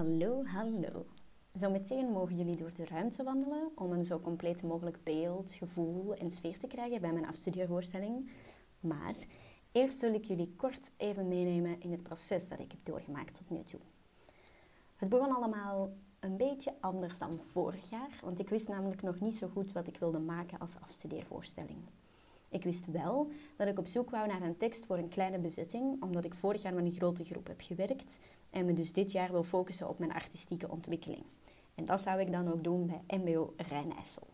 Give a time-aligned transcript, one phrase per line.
[0.00, 1.06] Hallo, hallo.
[1.54, 6.30] Zometeen mogen jullie door de ruimte wandelen om een zo compleet mogelijk beeld, gevoel en
[6.30, 8.30] sfeer te krijgen bij mijn afstudeervoorstelling.
[8.80, 9.14] Maar
[9.72, 13.50] eerst wil ik jullie kort even meenemen in het proces dat ik heb doorgemaakt tot
[13.50, 13.80] nu toe.
[14.96, 19.36] Het begon allemaal een beetje anders dan vorig jaar, want ik wist namelijk nog niet
[19.36, 21.78] zo goed wat ik wilde maken als afstudeervoorstelling.
[22.50, 26.02] Ik wist wel dat ik op zoek wou naar een tekst voor een kleine bezetting,
[26.02, 29.30] omdat ik vorig jaar met een grote groep heb gewerkt en me dus dit jaar
[29.30, 31.22] wil focussen op mijn artistieke ontwikkeling.
[31.74, 34.26] En dat zou ik dan ook doen bij MBO Rijnijssel.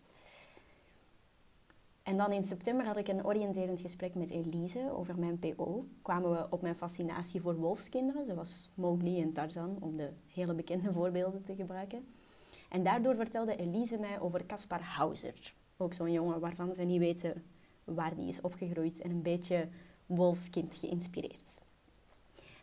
[2.02, 5.86] En dan in september had ik een oriënterend gesprek met Elise over mijn PO.
[6.02, 10.92] Kwamen we op mijn fascinatie voor wolfskinderen, zoals Mowgli en Tarzan, om de hele bekende
[10.92, 12.06] voorbeelden te gebruiken.
[12.68, 15.54] En daardoor vertelde Elise mij over Caspar Hauser.
[15.76, 17.44] Ook zo'n jongen waarvan ze niet weten
[17.86, 19.68] waar die is opgegroeid en een beetje
[20.06, 21.58] wolfskind geïnspireerd.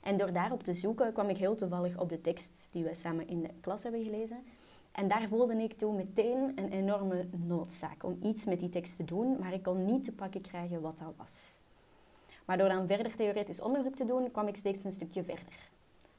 [0.01, 3.27] En door daarop te zoeken kwam ik heel toevallig op de tekst die we samen
[3.27, 4.43] in de klas hebben gelezen.
[4.91, 9.03] En daar voelde ik toen meteen een enorme noodzaak om iets met die tekst te
[9.03, 11.58] doen, maar ik kon niet te pakken krijgen wat dat was.
[12.45, 15.71] Maar door dan verder theoretisch onderzoek te doen, kwam ik steeds een stukje verder.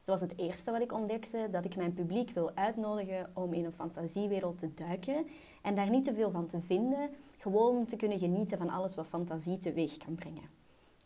[0.05, 3.73] Zoals het eerste wat ik ontdekte, dat ik mijn publiek wil uitnodigen om in een
[3.73, 5.27] fantasiewereld te duiken
[5.63, 9.07] en daar niet te veel van te vinden, gewoon te kunnen genieten van alles wat
[9.07, 10.49] fantasie teweeg kan brengen.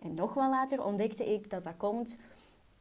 [0.00, 2.18] En nog wel later ontdekte ik dat dat komt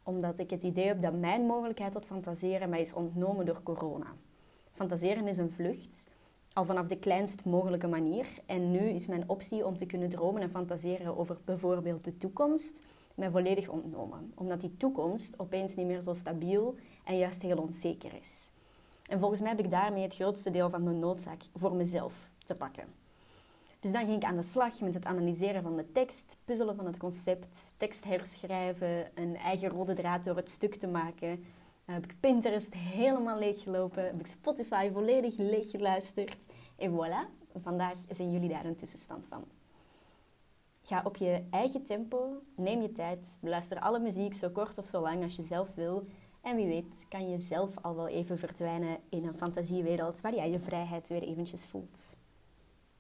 [0.03, 4.13] omdat ik het idee heb dat mijn mogelijkheid tot fantaseren mij is ontnomen door corona.
[4.73, 6.07] Fantaseren is een vlucht,
[6.53, 8.27] al vanaf de kleinst mogelijke manier.
[8.45, 12.83] En nu is mijn optie om te kunnen dromen en fantaseren over bijvoorbeeld de toekomst
[13.17, 14.31] mij volledig ontnomen.
[14.35, 18.51] Omdat die toekomst opeens niet meer zo stabiel en juist heel onzeker is.
[19.09, 22.55] En volgens mij heb ik daarmee het grootste deel van de noodzaak voor mezelf te
[22.55, 22.83] pakken.
[23.79, 26.85] Dus dan ging ik aan de slag met het analyseren van de tekst, puzzelen van
[26.85, 31.43] het concept, tekst herschrijven, een eigen rode draad door het stuk te maken.
[31.85, 36.37] Heb ik Pinterest helemaal leeggelopen, heb ik Spotify volledig leeggeluisterd.
[36.75, 39.43] En voilà, vandaag zijn jullie daar een tussenstand van.
[40.87, 45.01] Ga op je eigen tempo, neem je tijd, beluister alle muziek zo kort of zo
[45.01, 46.07] lang als je zelf wil.
[46.41, 50.51] En wie weet kan je zelf al wel even verdwijnen in een fantasiewereld waar jij
[50.51, 52.17] je vrijheid weer eventjes voelt.